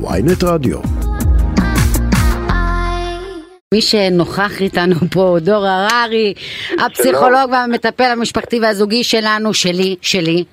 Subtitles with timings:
[0.00, 0.78] ויינט רדיו.
[3.74, 6.34] מי שנוכח איתנו פה, דור הררי,
[6.86, 10.44] הפסיכולוג והמטפל המשפחתי והזוגי שלנו, שלי, שלי.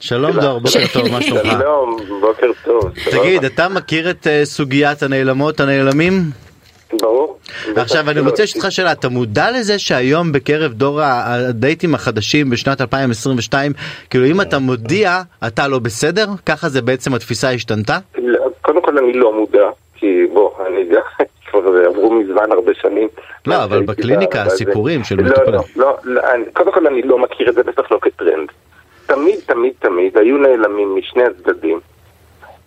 [0.00, 1.42] שלום דור, בוקר טוב, מה שלומך?
[1.42, 2.82] שלום, בוקר טוב.
[3.10, 6.30] תגיד, אתה מכיר את אה, סוגיית הנעלמות, הנעלמים?
[7.00, 7.38] ברור.
[7.76, 12.80] עכשיו אני רוצה לשאול אותך שאלה, אתה מודע לזה שהיום בקרב דור הדייטים החדשים בשנת
[12.80, 13.72] 2022,
[14.10, 17.98] כאילו אם אתה מודיע אתה לא בסדר, ככה זה בעצם התפיסה השתנתה?
[18.90, 21.00] כל אני לא מודע, כי בוא, אני גם,
[21.50, 23.08] כבר עברו מזמן הרבה שנים.
[23.46, 24.42] לא, אבל בקליניקה.
[24.42, 25.54] הסיפורים של לא, מטופלים.
[25.54, 28.48] לא, לא, לא, אני- קודם כל אני לא מכיר את זה, בטח לא כטרנד.
[29.06, 31.80] תמיד, תמיד, תמיד היו נעלמים משני הצדדים.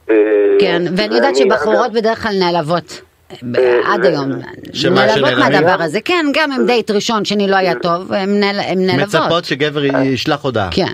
[0.09, 0.15] אה,
[0.59, 3.01] כן, ואני יודעת שבחורות בדרך כלל נעלבות.
[3.43, 5.31] ב- אה, עד אה, היום, נעלבות?
[5.39, 9.21] מהדבר הזה, כן, גם אם דייט ראשון שני לא היה טוב, הן נעל- הן מצפות
[9.21, 10.69] נעלבות, שגבר ישלח הודעה.
[10.71, 10.93] כן,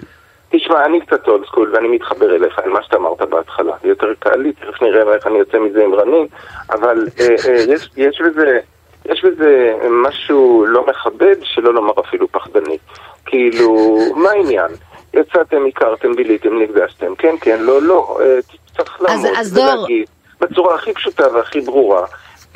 [0.51, 3.73] תשמע, אני קצת אולד סקול ואני מתחבר אליך, על מה שאתה אמרת בהתחלה.
[3.83, 6.27] יותר קל לי, תכף נראה איך אני יוצא מזה עם רנין,
[6.71, 8.59] אבל אה, אה, יש, יש בזה...
[9.05, 12.77] יש בזה משהו לא מכבד, שלא לומר אפילו פחדני.
[13.25, 14.71] כאילו, מה העניין?
[15.13, 18.39] יצאתם, הכרתם, ביליתם, נפגשתם, כן, כן, לא, לא, אה,
[18.77, 20.07] צריך אז- לעמוד אז ולהגיד
[20.41, 22.05] בצורה הכי פשוטה והכי ברורה,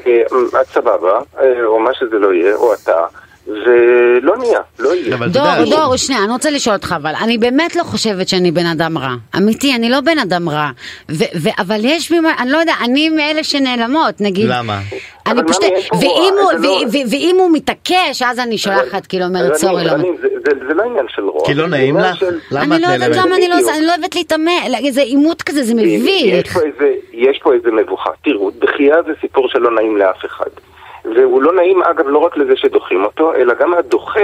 [0.07, 0.21] אה,
[0.61, 3.05] את סבבה, אה, או מה שזה לא יהיה, או אתה,
[3.65, 5.17] ולא נהיה, לא יהיה.
[5.27, 8.97] דור, דור, שנייה, אני רוצה לשאול אותך, אבל אני באמת לא חושבת שאני בן אדם
[8.97, 9.13] רע.
[9.37, 10.69] אמיתי, אני לא בן אדם רע.
[11.11, 14.45] ו- ו- אבל יש בי, אני לא יודע, אני מאלה שנעלמות, נגיד.
[14.49, 14.79] למה?
[15.27, 19.25] אני פשוט, ואם הוא- זה לא- ו- ו- ואם הוא מתעקש, אז אני שולחת, כאילו,
[19.25, 19.89] אומרת, סורי, לא.
[19.97, 20.03] זה-
[20.45, 21.45] זה- זה לא עניין של רוע.
[21.45, 22.23] כי לא זה נעים לך?
[22.51, 23.25] למה אני את לא יודעת נעלמת?
[23.25, 24.51] למה אני לא אני לא אוהבת להתעמל,
[24.91, 26.57] זה עימות כזה, זה מביך.
[27.13, 28.09] יש פה איזה מבוכה.
[28.23, 30.45] תראו, דחייה זה סיפור שלא נעים לאף אחד.
[31.15, 34.21] והוא לא נעים, אגב, לא רק לזה שדוחים אותו, אלא גם הדוחה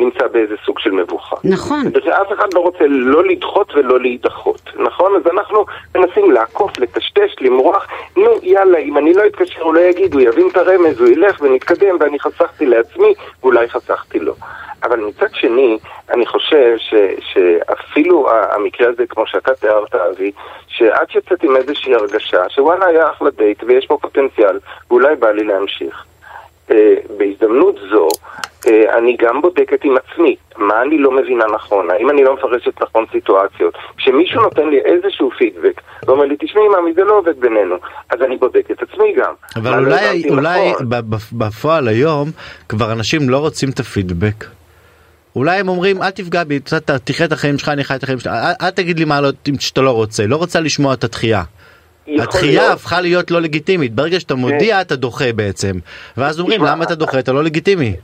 [0.00, 1.36] נמצא באיזה סוג של מבוכה.
[1.44, 1.82] נכון.
[2.04, 5.16] ואף אחד לא רוצה לא לדחות ולא להידחות, נכון?
[5.16, 7.86] אז אנחנו מנסים לעקוף, לטשטש, למרוח.
[8.16, 11.40] נו, יאללה, אם אני לא אתקשר הוא לא יגיד, הוא יבין את הרמז, הוא ילך
[11.40, 14.34] ונתקדם, ואני חסכתי לעצמי, ואולי חסכתי לו.
[14.82, 15.78] אבל מצד שני,
[16.10, 20.32] אני חושב ש, שאפילו המקרה הזה, כמו שאתה תיארת, אבי,
[20.68, 24.58] שאת יוצאת עם איזושהי הרגשה שוואלה היה אחלה דייט ויש פה פוטנציאל,
[24.90, 26.04] ואולי בא לי להמשיך.
[26.70, 28.08] אה, בהזדמנות זו,
[28.66, 32.82] אה, אני גם בודקת עם עצמי, מה אני לא מבינה נכון, האם אני לא מפרשת
[32.82, 33.74] נכון סיטואציות.
[33.96, 37.76] כשמישהו נותן לי איזשהו פידבק, ואומר לי, תשמעי מאמי, זה לא עובד בינינו,
[38.10, 39.32] אז אני בודק את עצמי גם.
[39.56, 40.86] אבל לא אולי, אולי נכון?
[41.32, 42.28] בפועל היום
[42.68, 44.44] כבר אנשים לא רוצים את הפידבק.
[45.36, 46.60] אולי הם אומרים אל תפגע בי,
[47.04, 49.28] תחיה את החיים שלך, אני חי את החיים שלך, אל, אל תגיד לי מה לא,
[49.58, 51.42] שאתה לא רוצה, לא רוצה לשמוע את התחייה.
[52.10, 52.72] יכול התחייה להיות.
[52.72, 55.72] הפכה להיות לא לגיטימית, ברגע שאתה מודיע אתה דוחה בעצם.
[56.16, 57.94] ואז אומרים למה אתה דוחה, אתה לא לגיטימי.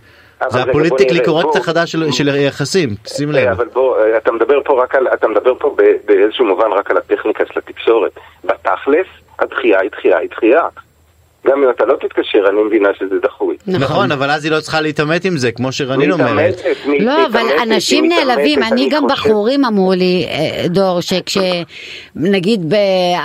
[0.48, 3.48] זה הפוליטיקלי קורקט החדש של- של יחסים, שים אה, לב.
[3.48, 6.96] אבל בוא, אה, אתה מדבר פה רק על, אתה מדבר פה באיזשהו מובן רק על
[6.96, 8.12] הטכניקה של התקשורת.
[8.44, 9.06] בתכלס,
[9.38, 10.62] הדחייה היא דחייה היא דחייה.
[11.46, 13.56] גם אם אתה לא תתקשר, אני מבינה שזה דחוי.
[13.66, 16.60] נכון, אבל אז היא לא צריכה להתעמת עם זה, כמו שרנין אומרת.
[16.98, 19.14] לא, אבל אנשים נעלבים, אני גם חושב.
[19.14, 22.74] בחורים אמרו לי, אה, דור, שכשנגיד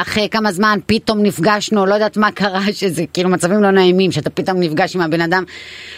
[0.02, 4.30] אחרי כמה זמן פתאום נפגשנו, לא יודעת מה קרה, שזה כאילו מצבים לא נעימים, שאתה
[4.30, 5.44] פתאום נפגש עם הבן אדם,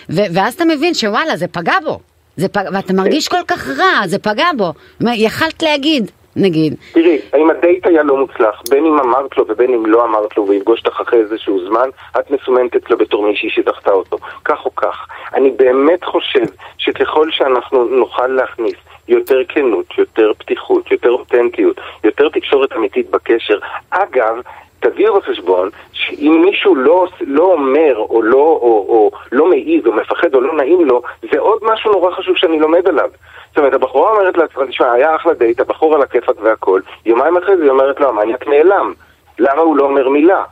[0.09, 1.99] ו- ואז אתה מבין שוואלה, זה פגע בו,
[2.37, 2.63] זה פג...
[2.73, 8.03] ואתה מרגיש כל כך רע, זה פגע בו, יכלת להגיד, נגיד, תראי, האם הדייט היה
[8.03, 11.67] לא מוצלח, בין אם אמרת לו ובין אם לא אמרת לו ויפגוש אותך אחרי איזשהו
[11.67, 11.89] זמן,
[12.19, 14.17] את מסומנת אצלו בתור מישהי שדחתה אותו.
[14.45, 15.07] כך או כך.
[15.33, 16.45] אני באמת חושב
[16.77, 18.75] שככל שאנחנו נוכל להכניס
[19.07, 24.35] יותר כנות, יותר פתיחות, יותר אותנטיות, יותר תקשורת אמיתית בקשר, אגב,
[24.83, 30.35] תביאו בחשבון שאם מישהו לא, לא אומר או לא, או, או לא מעיז או מפחד
[30.35, 31.01] או לא נעים לו,
[31.31, 33.09] זה עוד משהו נורא חשוב שאני לומד עליו.
[33.49, 37.57] זאת אומרת, הבחורה אומרת לעצמה, תשמע, היה אחלה דייט, הבחור על הכיפאק והכל, יומיים אחרי
[37.57, 38.93] זה היא אומרת לו, המניאק נעלם.
[39.39, 40.43] למה הוא לא אומר מילה?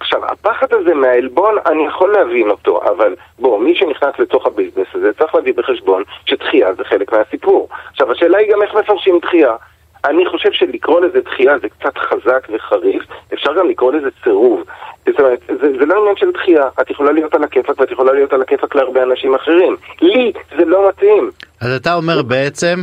[0.00, 5.12] עכשיו, הפחד הזה מהעלבון, אני יכול להבין אותו, אבל בוא, מי שנכנס לתוך הביזנס הזה
[5.12, 7.68] צריך להביא בחשבון שדחייה זה חלק מהסיפור.
[7.90, 9.54] עכשיו, השאלה היא גם איך מפרשים דחייה.
[10.04, 13.02] אני חושב שלקרוא לזה דחייה זה קצת חזק וחריף,
[13.34, 14.64] אפשר גם לקרוא לזה סירוב.
[15.06, 18.12] זאת אומרת, זה, זה לא עניין של דחייה, את יכולה להיות על הכיפאק ואת יכולה
[18.12, 19.76] להיות על הכיפאק להרבה אנשים אחרים.
[20.02, 21.30] לי זה לא מתאים.
[21.60, 22.82] אז אתה אומר בעצם,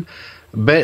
[0.65, 0.83] ב-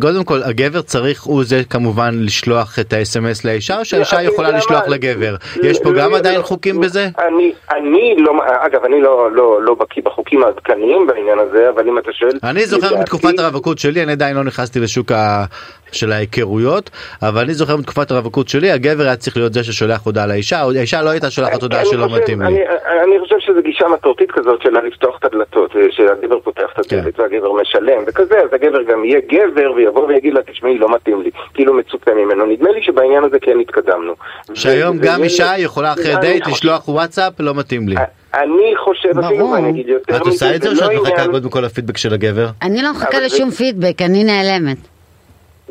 [0.00, 4.88] קודם כל הגבר צריך הוא זה כמובן לשלוח את האס.אם.אס לאישה או שהאישה יכולה לשלוח?
[4.88, 5.34] לגבר?
[5.62, 6.42] יש פה גם עדיין.
[6.42, 7.08] חוקים בזה?
[7.18, 11.98] אני, אני לא, אגב, אני לא, לא, לא בקיא בחוקים העדכניים בעניין הזה, אבל אם
[11.98, 12.38] אתה שואל...
[12.44, 15.44] אני זוכר מתקופת הרווקות שלי, אני עדיין לא נכנסתי לשוק ה...
[15.92, 16.90] של ההיכרויות,
[17.22, 21.02] אבל אני זוכר מתקופת הרווקות שלי, הגבר היה צריך להיות זה ששולח הודעה לאישה, האישה
[21.02, 22.64] לא הייתה שולחת הודעה שלא מתאים לי.
[23.04, 27.22] אני, חושב שזו גישה מסורתית כזאת של לפתוח את הדלתות, שהגבר פותח את הדלת כן.
[27.22, 31.30] והגבר משלם וכזה, אז הגבר גם יהיה גבר ויבוא ויגיד לה, תשמעי, לא מתאים לי,
[31.54, 32.46] כאילו מצופה ממנו.
[32.46, 34.12] נדמה לי שבעניין הזה כן התקדמנו.
[34.54, 37.96] שהיום ו- גם אישה יכולה אחרי דייט חושב- לשלוח וואטסאפ, לא מתאים לי.
[38.34, 39.50] אני חושב אפילו, ברור.
[39.50, 41.96] ואני אגיד יותר את עושה את זה או לא שאת מחכה עניין- קודם כל לפידבק
[41.96, 42.46] של הגבר?
[42.62, 44.76] אני לא מחכה לשום זה- פידבק, אני נעלמת.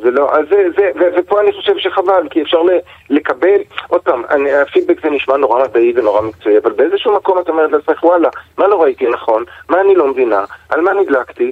[0.04, 2.80] זה לא, אז זה, זה, ו- ופה אני חושב שחבל, כי אפשר ל-
[3.10, 3.58] לקבל,
[3.88, 7.72] עוד פעם, אני, הפידבק זה נשמע נורא מדעי ונורא מקצועי, אבל באיזשהו מקום את אומרת
[7.72, 11.52] לעצמך, וואלה, מה לא ראיתי נכון, מה אני לא מבינה, על מה נדלקתי,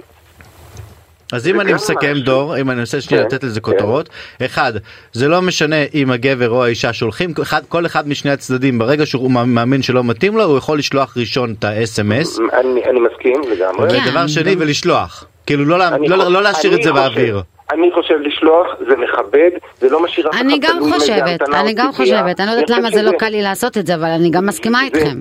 [1.32, 2.14] אז אם אני מסכם.
[2.24, 3.72] דור, אם אני מנסה שנייה כן, לתת לזה כן.
[3.72, 4.10] כותרות,
[4.46, 4.74] אחד,
[5.14, 9.32] זה לא משנה אם הגבר או האישה שולחים, אחד- כל אחד משני הצדדים ברגע שהוא
[9.32, 13.90] מאמין שלא מתאים לו, הוא יכול לשלוח ראשון את ה-SMS, אני, אני מסכים לגמרי.
[13.90, 14.10] כן.
[14.10, 15.78] ודבר שני ולשלוח, כאילו לא
[16.08, 17.42] לא- לא להשאיר את זה באוויר.
[17.72, 19.50] אני חושב לשלוח, זה מכבד,
[19.82, 21.92] זה לא משאיר אף אחד אני גם חושבת, אני גם.
[21.94, 24.46] חושבת, אני לא יודעת למה זה לא קל לי לעשות את זה, אבל אני גם
[24.46, 25.20] מסכימה איתכם.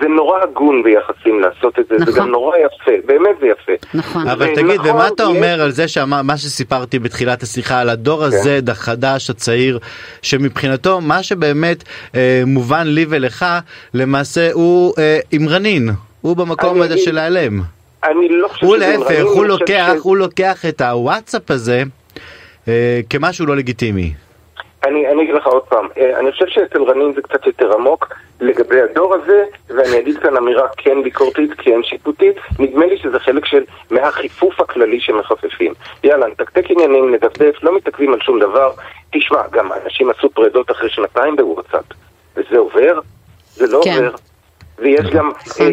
[0.00, 2.14] זה נורא הגון ביחסים לעשות את זה, זה נכון.
[2.18, 3.72] גם נורא יפה, באמת זה יפה.
[3.94, 4.28] נכון.
[4.28, 7.88] אבל זה תגיד, נכון, ומה אתה יש- אומר על זה שמה שסיפרתי בתחילת השיחה על
[7.88, 9.78] הדור הזה החדש הצעיר
[10.22, 13.46] שמבחינתו מה שבאמת אה, מובן לי ולך
[13.94, 17.60] למעשה הוא אה, עם רנין הוא במקום אני הזה אגיד- של להיעלם.
[18.04, 21.82] אני לא חושב הוא שזה להפך הוא אני לוקח ש- הוא לוקח את הוואטסאפ הזה
[22.68, 24.12] אה, כמשהו לא לגיטימי.
[24.84, 28.12] אני, אני אגיד לך עוד פעם, אה, אני חושב שאצל רנין זה קצת יותר עמוק
[28.40, 33.44] לגבי הדור הזה, ואני אגיד כאן אמירה כן ביקורתית, כן שיפוטית, נדמה לי שזה חלק
[33.44, 35.72] של מהחיפוף הכללי שמחפפים.
[36.04, 38.72] יאללה, נתקתק עניינים, נדפדף, לא מתעכבים על שום דבר.
[39.12, 41.84] תשמע, גם אנשים עשו פרדות אחרי שנתיים בוואטסאפ,
[42.36, 42.98] וזה עובר?
[43.54, 44.04] זה לא כן.
[44.04, 44.16] עובר.
[44.78, 45.70] ויש גם אה,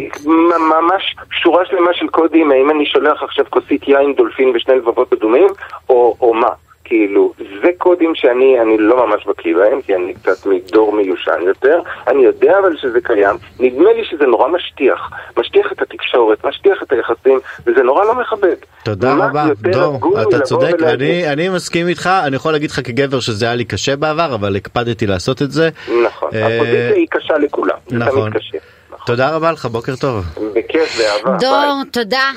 [0.60, 5.48] ממש שורה שלמה של קודים, האם אני שולח עכשיו כוסית יין דולפין ושני לבבות אדומים,
[5.90, 6.50] או, או מה.
[6.96, 7.34] כאילו,
[7.64, 11.80] זה קודים שאני אני לא ממש בקיא בהם, כי אני קצת מדור מיושן יותר.
[12.08, 13.36] אני יודע אבל שזה קיים.
[13.60, 15.10] נדמה לי שזה נורא משטיח.
[15.38, 18.56] משטיח את התקשורת, משטיח את היחסים, וזה נורא לא מכבד.
[18.84, 23.20] תודה רבה, דור, אתה צודק, ולהגיד- אני, אני מסכים איתך, אני יכול להגיד לך כגבר
[23.20, 25.70] שזה היה לי קשה בעבר, אבל הקפדתי לעשות את זה.
[26.06, 27.76] נכון, אה, הפוזיציה היא קשה לכולם.
[27.92, 28.30] נכון.
[28.92, 29.06] נכון.
[29.06, 30.26] תודה רבה לך, בוקר טוב.
[30.56, 31.38] בכיף, באהבה.
[31.38, 31.50] ביי.
[31.50, 32.30] דור, תודה.